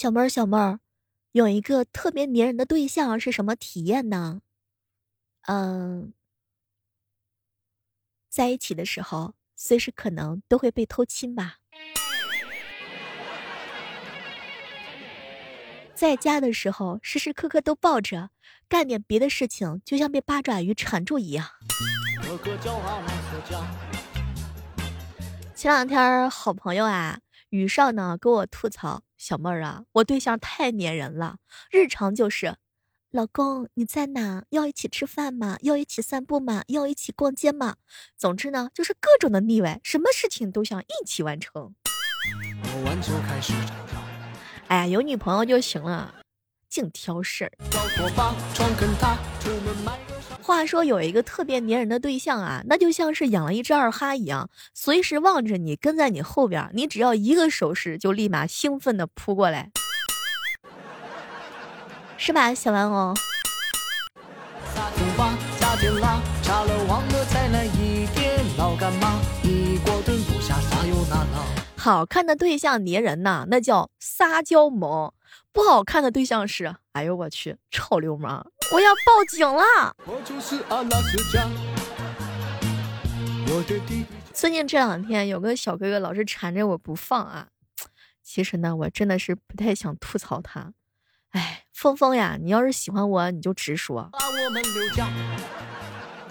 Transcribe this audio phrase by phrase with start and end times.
[0.00, 0.80] 小妹儿，小妹儿，
[1.32, 4.40] 有一个特别粘人的对象是什么体验呢？
[5.42, 6.14] 嗯，
[8.30, 11.58] 在一起的时候，随时可能都会被偷亲吧。
[15.94, 18.30] 在家的时候，时时刻刻都抱着，
[18.70, 21.46] 干点别的事情就像被八爪鱼缠住一样。
[25.54, 27.20] 前两天，好朋友啊，
[27.50, 31.36] 雨少呢跟我吐槽：“小妹儿啊，我对象太粘人了，
[31.70, 32.56] 日常就是，
[33.10, 34.44] 老公你在哪？
[34.50, 35.56] 要一起吃饭吗？
[35.62, 36.62] 要一起散步吗？
[36.68, 37.76] 要一起逛街吗？
[38.16, 41.74] 总之呢，就是各种的腻歪，什么事情都想一起完成。”
[44.68, 46.14] 哎呀，有女朋友就行了，
[46.68, 47.52] 净挑事儿。
[50.42, 59.70] 话说有一个特别粘人的对象啊，那就像是养了一只二哈一样，随时望着你，跟在你后边，你只要一个手势，就立马兴奋的扑过来，
[62.16, 63.14] 是吧，小玩偶？
[71.76, 75.14] 好看的对象粘人呐，那叫撒娇萌；
[75.52, 78.44] 不好看的对象是，哎呦我去，臭流氓！
[78.72, 79.94] 我要报警了。
[84.32, 87.46] 最近这两天有个小哥哥老是缠着我不放啊，
[88.24, 90.72] 其实呢，我真的是不太想吐槽他。
[91.30, 94.10] 哎，峰峰呀，你要是喜欢我，你就直说。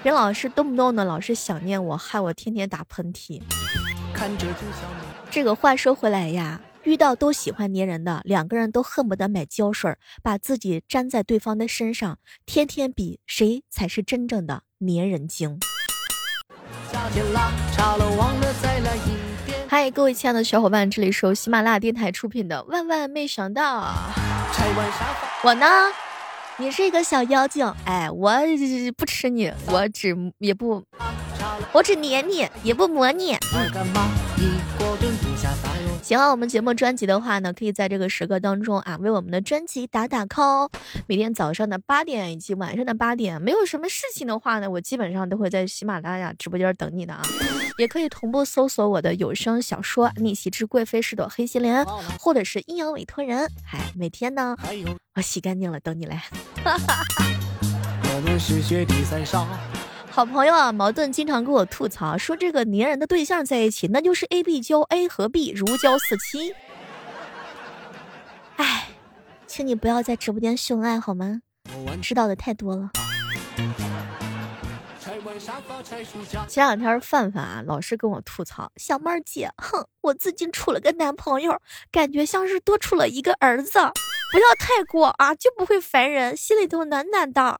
[0.04, 3.42] 别老是动不动的老是想念我，害我天天打喷嚏。
[4.14, 4.82] 看着就像
[5.32, 6.60] 这个话说回来呀，
[6.90, 15.60] 遇到都喜欢粘人的两个人都恨不得买胶水，把自己粘在对方的身上，天天比谁才是真正的粘人精。
[19.68, 23.82] 嗨，各位亲爱的小伙伴，这里是由喜马拉雅电台出品的《万万没想到》。
[25.44, 25.68] 我呢，
[26.58, 28.34] 你是一个小妖精，哎，我
[28.98, 30.84] 不吃你，我只也不，
[31.72, 33.38] 我只粘你，也不磨你。
[36.02, 40.70] 喜欢我们节目专辑的话呢，可以在这个时刻当中啊，为我们的专辑打打 call。
[41.06, 47.22] 每天早上的八点以及晚上的八点，没有什么事情的话呢，我基本上都会在喜马拉雅直播间等你的啊。
[47.78, 51.86] 也可以同步搜索我的有声小说《逆袭之贵妃是朵黑心莲》，
[52.20, 53.46] 或者是阴阳委托人。
[53.72, 54.58] 哎，每天呢，
[55.16, 56.24] 我洗干净了等你来。
[58.16, 59.48] 我们是雪地三少。
[60.12, 66.54] 好朋友啊，矛盾经常跟我吐槽说，这个粘人的对象在一起，那就是 A B 交 A 和 B 如胶似漆。
[68.58, 68.90] 哎，
[69.48, 71.42] 请你不要在直播间秀恩爱好吗？
[72.02, 72.90] 知道的太多了。
[76.48, 81.62] 前两天范范啊，老是跟我吐槽，小妹儿姐，哼，我最近处了个男朋友，
[81.92, 83.80] 感觉像是多出了一个儿子。
[84.32, 87.60] 不要太过啊，就不会烦人，心里头暖暖的。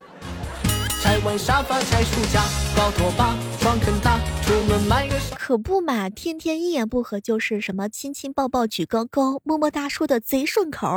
[1.02, 2.44] 拆完沙发，拆书架，
[2.76, 10.88] 搞拖把，床坑大，出门买个可不嘛，天天一言不合就是什么亲亲抱抱举高高，么么哒说的贼顺口。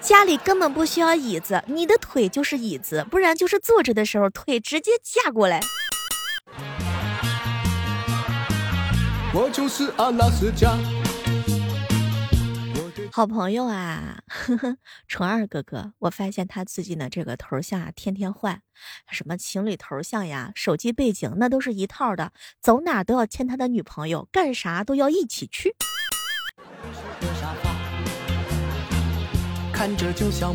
[0.00, 5.60] 家里根本不需要椅子，你的腿就是椅子，不然就是坐着的时候腿直接架过来。
[9.34, 10.76] 我就是阿拉斯加。
[13.12, 14.18] 好朋友啊，
[15.08, 18.62] 纯二哥哥，我发现他最近的这个头像天天换，
[19.10, 25.74] 什么情侣头像呀、手机背景，那都是一套的，走哪都要牵他的女朋友，干啥都要一起去。
[29.72, 30.54] 看着就像。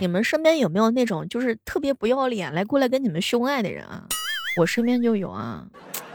[0.00, 4.04] 你们身边有没有那种就是特别不要脸来过来跟你们秀恩爱的人啊？
[4.56, 5.64] 我身边就有啊，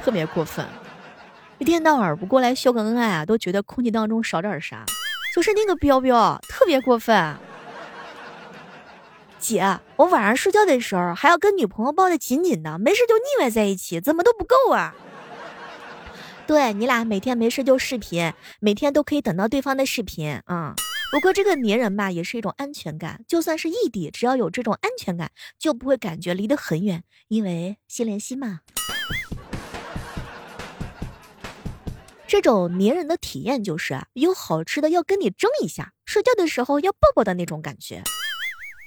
[0.03, 0.65] 特别过分。
[1.57, 4.83] 一天到晚不过来秀个恩爱啊，都觉得空气当中少点啥。
[5.37, 7.37] 就是那个彪彪特别过分。
[9.37, 14.95] 姐，我晚上睡觉的时候还要跟女朋友抱得紧紧的，没事就腻歪在一起，怎么都不够啊？
[16.47, 20.73] 对你俩每天没事就视频，每天都可以等到对方的视频啊。
[21.11, 25.29] 不过这个粘人吧，也是一种安全感，就算是异地，只要有这种安全感，
[25.59, 28.61] 就不会感觉离得很远，因为心连心嘛。
[32.27, 38.03] 这种粘人的体验就是啊，有好吃的要跟你争一下，睡觉的时候要抱抱的那种感觉。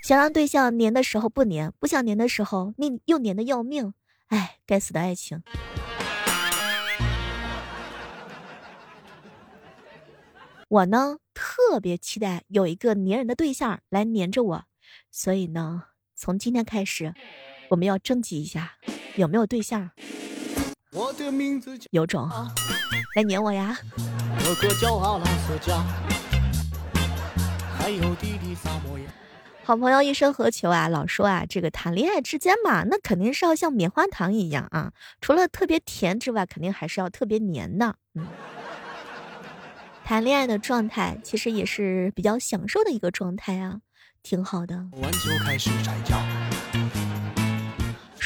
[0.04, 3.94] 想让对象粘的时候不粘，不想粘的时候你又粘的要命。
[4.28, 5.42] 哎，该死的爱情。
[10.68, 14.64] 我呢特别期待有一个粘人的对象来粘着我，
[15.10, 15.84] 所以呢，
[16.14, 17.14] 从今天开始，
[17.70, 18.74] 我们要征集一下
[19.16, 19.90] 有没有对象。
[20.92, 22.28] 我的名字有种。
[23.14, 23.78] 来粘我呀！
[29.62, 30.88] 好朋友一生何求啊？
[30.88, 37.94] 老说啊，这个谈恋爱之间嘛，那肯定是要像棉花糖一样啊，除了特别甜之外，肯定还是要特别黏的。
[38.14, 38.26] 嗯，
[40.04, 43.78] 谈恋爱的状态其实也是比较享受的一个状态啊，
[44.24, 44.86] 挺好的。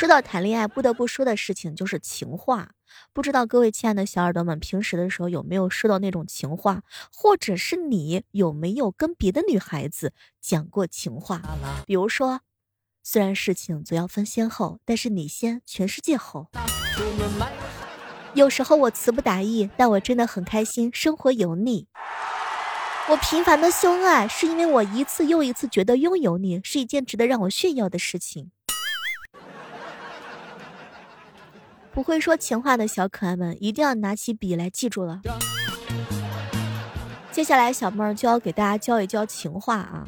[0.04, 2.72] 说到谈恋爱，不得不说的事情就是情话。
[3.14, 10.12] 不知道各位亲爱的小耳朵们，平时的时候有没有说到那种情话，或者是你有没有跟别的女孩子
[10.42, 11.40] 讲过情话？
[11.86, 12.42] 比如说，
[13.02, 16.48] 虽然事情总要分先后，但是你先，全世界后。
[18.34, 21.86] 有时候我词不达意，但我真的很开心，生活有你。
[23.08, 28.50] 我频繁的秀恩爱，是因为我一次又一次觉得拥有你是一件值得让我炫耀的事情。
[31.94, 35.20] 不会说情话的小可爱们，一定要拿起笔来记住了。
[37.30, 40.04] 接下来，小妹儿就要给大家教一教情话啊。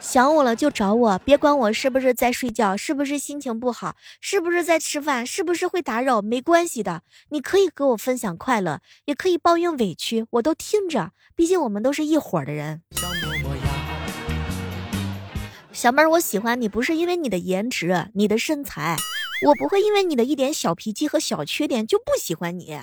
[0.00, 7.02] 想我了就找我，别管我是不是在睡觉，是不是心情不好，是不是在吃饭，是不是会打扰，没关系的。
[7.28, 11.12] 你可以和我分享快乐，也可以抱怨委屈，我都听着。
[11.36, 12.80] 毕竟我们都是一伙的人。
[15.70, 18.96] 小妹儿，我喜欢你，不是因为你的颜值，你的身材。
[19.44, 22.78] 我不会因为你的一点小脾气和小缺点就不喜欢你，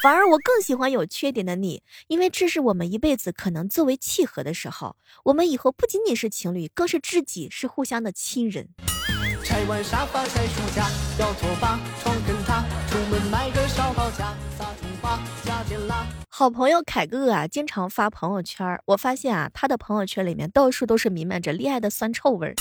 [0.00, 4.94] 反而我更喜欢有缺点的你，因为这是我们一辈子可能最为契合的时候。
[5.24, 8.68] 我们以后不仅仅是情侣，更是知己，是互相的亲人。
[9.42, 10.88] 拆完沙发拆书架，
[11.18, 16.06] 要拖把床跟他，出门买个烧烤架，撒葱花加点辣。
[16.28, 22.54] 好朋友凯哥哥啊，经常发朋友圈，我发现啊，他的朋友圈里面到处都是弥漫着恋爱的酸臭味儿。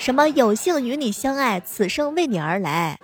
[0.00, 2.98] 什么有幸与你相爱，此生为你而来。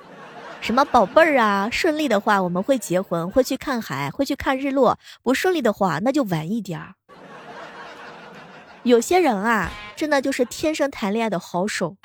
[0.63, 4.99] 什么宝贝儿啊，顺利的话我们会结婚，会去看海，会去看日落。
[5.23, 6.95] 不顺利的话，那就晚一点儿。
[8.83, 11.97] 有些人啊，真的就是天生谈恋爱的好手。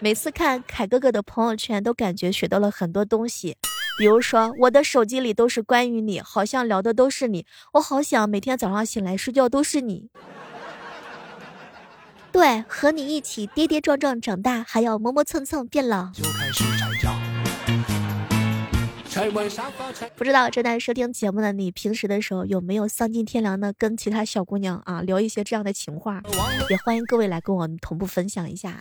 [0.00, 3.56] 每次看凯哥哥的朋友圈，都感觉学到了很多东西。
[3.96, 7.46] 比如说，我的手机里都是关于你，好像聊的都是你。
[7.74, 10.08] 我好想每天早上醒来睡觉都是你。
[12.32, 16.08] 对，和你一起跌跌撞撞长大，还要磨磨蹭蹭变老。
[20.16, 26.22] 不知道正在收听节目的你，平时的时候有没有丧尽天良的跟其他小姑娘啊聊一些这样的情话？
[26.70, 28.78] 也欢迎各位来跟我们同步分享一下。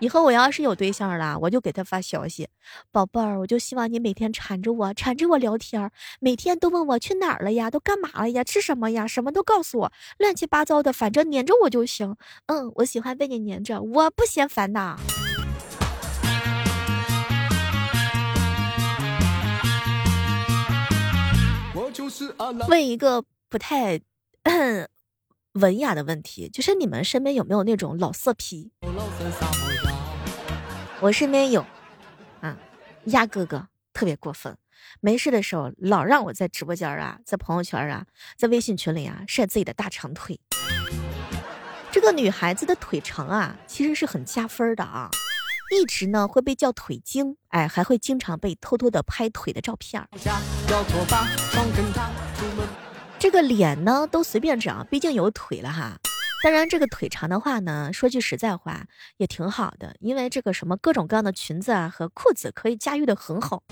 [0.00, 2.48] 以后我要是有对象了，我就给他发消息，
[2.90, 12.16] 宝贝儿，我就希望你每天缠着我，缠着我聊天，每天都问我去哪儿了呀，都干嘛了呀，吃什么呀，什么都告诉我，乱七八糟的，反正黏着我就行。
[12.46, 14.96] 嗯，我喜欢被你黏着，我不嫌烦的。
[22.68, 24.00] 问一个不太
[25.54, 28.70] 文雅的问题，就是你们身边有没有那种老色批？
[31.00, 31.66] 我身边有，
[32.40, 32.56] 啊，
[33.06, 34.56] 鸭哥哥特别过分，
[35.00, 38.06] 没事的时候老让我在直播间啊，在朋友圈啊，
[38.36, 40.38] 在微信群里啊晒自己的大长腿。
[41.90, 45.10] 这个女孩子的腿长啊，其实是很加分的啊，
[45.74, 50.06] 一直呢会被叫腿精，哎，还会经常被偷偷的拍腿的照片。
[53.20, 55.98] 这个脸呢都随便长，毕竟有腿了哈。
[56.42, 58.86] 当然，这个腿长的话呢，说句实在话
[59.18, 63.62] 也挺好的，因为这个什么各种各样的裙子啊和裤子可以驾驭的很好。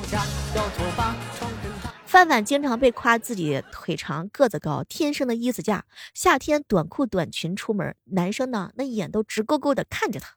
[2.04, 10.36] 范范经常被夸自己腿长个子高，天生的衣子架，夏天短裤短裙出门，男生呢那眼都直勾勾的看着他。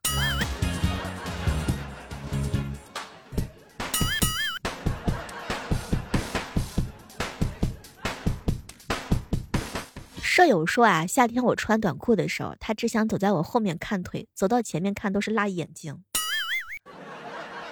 [10.33, 16.05] 舍友说啊，夏天我穿短裤的时候，他只想走在我后面看腿，走到前面看都是辣眼睛。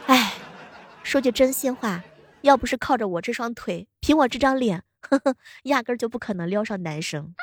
[0.08, 0.34] 哎，
[1.02, 2.04] 说句真心话，
[2.42, 7.34] 要不是靠着我这双腿，凭我这张脸，呵呵，压根就不可能撩上男生。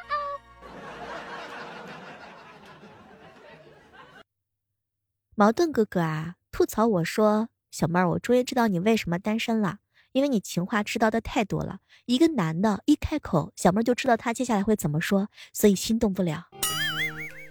[5.35, 9.79] 矛盾哥哥啊，吐槽我说，小妹儿，我终于知道你为什么单身了。
[10.17, 16.45] 因为你情话知道的太多了，一个男的一开口，小妹就知道他接下来会怎么说，所以心动不了，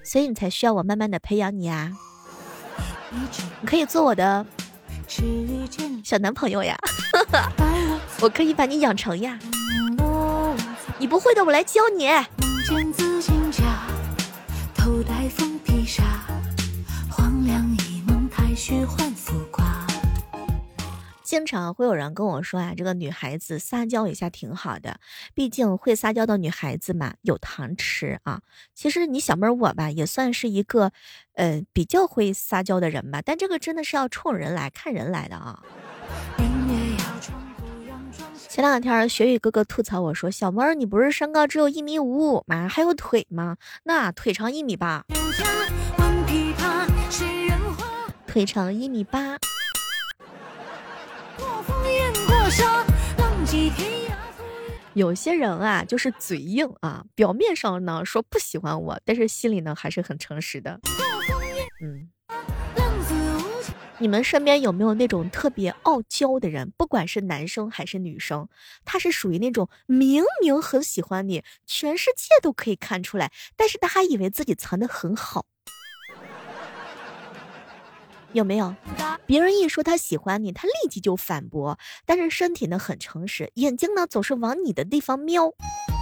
[0.04, 1.92] 所以你才需要我慢慢的培养你啊，
[3.62, 4.44] 你可以做我的
[6.04, 6.76] 小男朋友呀，
[8.20, 9.38] 我可以把你养成呀，
[10.98, 12.10] 你不会的我来教你。
[21.36, 25.02] 经常会有人跟我说呀，这个女孩子撒娇一下挺好的，
[25.34, 28.40] 毕竟会撒娇的女孩子嘛，有糖吃啊。
[28.74, 30.94] 其实你小妹儿我吧，也算是一个，
[31.34, 33.22] 呃，比较会撒娇的人吧。
[33.22, 35.62] 但这个真的是要冲人来看人来的啊。
[38.48, 42.70] 前两天学语哥哥吐槽我说：“小妹儿，你不是身高只有一米五五吗？
[42.70, 43.58] 还有腿吗？
[43.84, 45.04] 那腿长一米八。”
[48.26, 49.38] 腿长一米八。
[54.94, 60.80] 有些人啊，就是嘴硬啊，表面上呢说不喜欢我，但是心里呢还是很诚实的。
[61.82, 62.10] 嗯，
[63.98, 66.72] 你们身边有没有那种特别傲娇的人？
[66.78, 68.48] 不管是男生还是女生，
[68.86, 75.46] 他是属于那种明明很喜欢你，全世界都可以看出来，但是他还以为自己藏得很好。
[78.32, 78.74] 有没有？
[79.28, 85.52] 别人一说他喜欢你，他立即就反驳，但是身体呢很诚实，眼睛呢总是往你的地方瞄。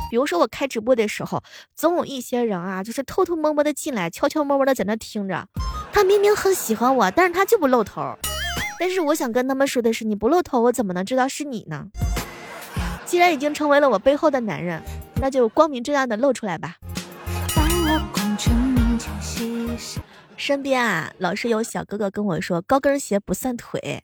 [0.09, 1.41] 比如说我开直播的时候，
[1.75, 5.47] 总有一些人啊，就是偷偷摸摸的进来，悄悄摸摸的在那听着。
[5.91, 8.01] 他明明很喜欢我，但是他就不露头。
[8.79, 11.87] 但是我想跟他们说的是，你不露头，我怎么能知道是你呢？
[13.05, 14.81] 既然已经成为了我背后的男人，
[15.15, 16.75] 那就光明正大的露出来吧。
[20.35, 24.01] 身边啊，老是有小哥哥跟我说，高跟鞋不算腿。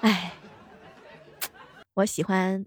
[0.00, 0.32] 哎，
[1.94, 2.64] 我喜欢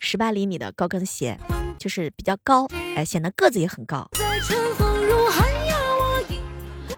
[0.00, 1.38] 十八厘米的高跟鞋，
[1.78, 4.08] 就是比较高，哎，显得个子也很高。
[4.12, 5.65] 在春风如海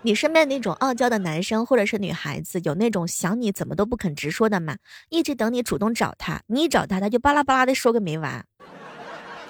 [0.08, 4.78] 你身边那种傲娇的男生或者是女孩子，有那种想你怎么都不肯直说的吗？
[5.10, 8.42] 一直等你主动找他，你一找他，他就巴拉巴拉的说个没完，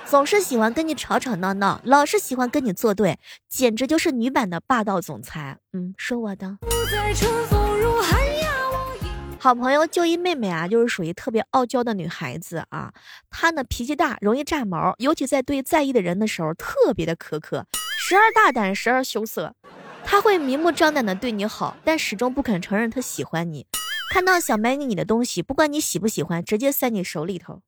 [0.05, 5.59] 总是喜欢跟你吵吵闹闹，老是喜欢跟你作对，简直就是女版的霸道总裁。
[5.73, 6.59] 嗯，说我的。
[9.39, 12.93] 好朋友就一妹妹啊，就是属于特别傲娇的女孩子啊，
[13.31, 17.65] 她呢脾气大，容易炸毛，尤其在对在意的人的时候特别的苛刻，
[18.01, 19.55] 时而大胆，时而羞涩。
[20.11, 23.67] 他会明目张胆的对你好，但始终不肯承认他喜欢你。
[24.11, 27.61] 看到想买你你的东西，不管你喜不喜欢，直接塞你手里头。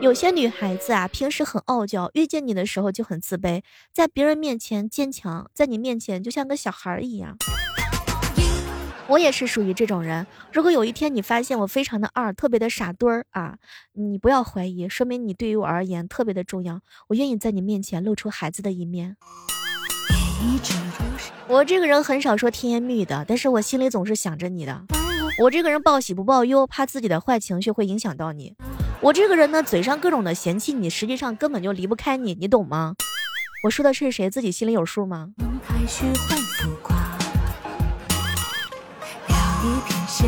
[0.00, 7.36] 有些女孩子啊，平时很傲娇，遇见你的时候就很自卑，在别人面前坚强，在你面前就像个小孩一样。
[9.08, 10.26] 我也是属于这种人。
[10.50, 13.58] 如果有一天你发现我非常的二，特别的傻墩儿啊，
[13.92, 16.80] 你不要怀疑，说明你对于我而言特别的重要。
[17.08, 19.18] 我愿意在你面前露出孩子的一面。
[21.46, 24.82] 我这个人很少说甜言蜜语的，但是我心里总是想着你的。
[25.38, 28.54] 我这个人报喜不报忧，怕自己的坏情绪会影响到你。
[29.00, 32.94] 我这个人呢，嘴上各种的嫌弃你，实际上根本就离不开你，你懂吗？
[33.64, 35.30] 我说的是谁，自己心里有数吗？
[40.06, 40.24] 小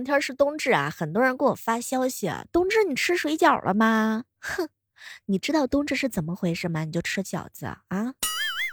[0.00, 4.24] 两天是冬至啊，很多人给我发消息，冬至你吃水饺了吗？
[4.40, 4.70] 哼，
[5.26, 6.86] 你知道冬至是怎么回事吗？
[6.86, 8.14] 你就吃饺子啊？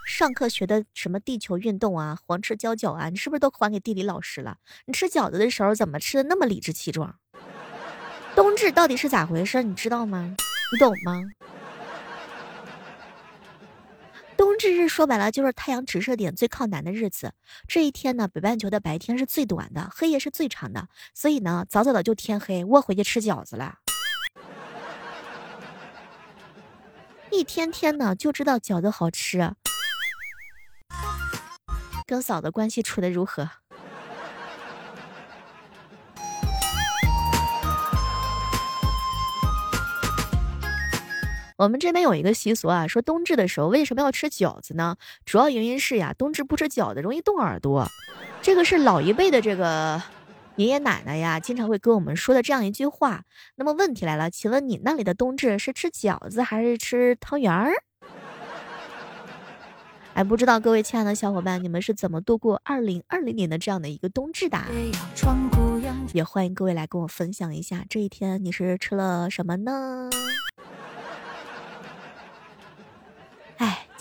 [0.07, 4.55] 上课学的什么地球运动啊，黄吃胶饺啊，你是不是都还给地理老师了？
[4.85, 7.19] 你吃饺子的时候怎么吃的那么理直气壮？
[8.33, 9.61] 冬至到底是咋回事？
[9.63, 10.33] 你知道吗？
[10.71, 11.21] 你懂吗？
[14.57, 17.31] 冬至日说白了就是太阳直射点最靠南的日子。
[17.67, 23.77] 这一天呢，北半球的白天是最短的，黑夜是最长的，所以呢，早早的就天黑，我回去吃饺子了。
[27.29, 29.53] 一天天呢就知道饺子好吃。
[32.07, 33.47] 跟嫂子关系处的如何？
[41.57, 44.95] 我们这边有一个习俗啊，说冬至的时候为什么要吃饺子呢？
[45.25, 47.87] 主要原因是呀，冬至不吃饺子容易冻耳朵。
[48.43, 49.99] 这个是老一辈的这个
[50.57, 53.23] 爷爷奶奶呀，经常会跟我们说的这样一句话。
[53.55, 57.73] 那么问题来了，请问你那里的冬至是吃饺子还是吃汤圆儿？
[60.13, 64.59] 哎，不知道各位亲爱的小伙伴，你们是怎么度过二零二零年的这样的一个冬至的？
[66.13, 70.11] 也欢迎各位来跟我分享一下，这一天你是吃了什么呢？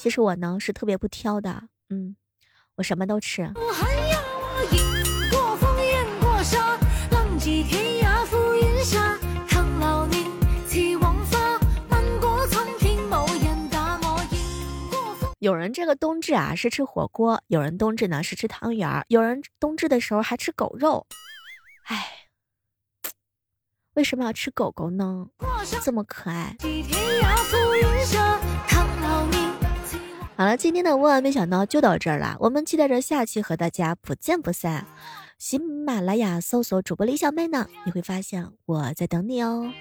[0.07, 2.15] 其实我呢是特别不挑的，嗯，
[2.77, 3.43] 我什么都吃。
[15.41, 21.05] 有人这个冬至啊是吃火锅，有人冬至呢是吃汤圆儿，有人冬至的时候还吃狗肉。
[21.87, 22.29] 哎，
[23.95, 25.27] 为什么要吃狗狗呢？
[25.83, 26.57] 这么可爱。
[30.37, 34.87] 好了，今天的万万没想到就到这儿了，我们期待着下期和大家不见不散。
[35.39, 39.73] 喜马拉雅搜索主播李小妹呢，你会发现我在等你哦。